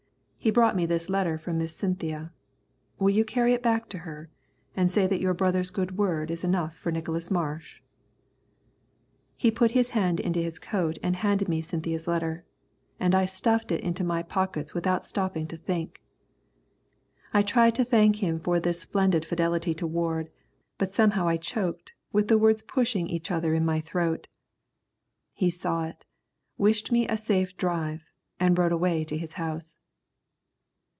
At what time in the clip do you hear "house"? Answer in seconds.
29.33-29.77